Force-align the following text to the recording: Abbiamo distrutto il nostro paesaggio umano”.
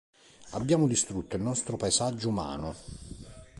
Abbiamo 0.53 0.87
distrutto 0.87 1.35
il 1.35 1.43
nostro 1.43 1.77
paesaggio 1.77 2.29
umano”. 2.29 2.73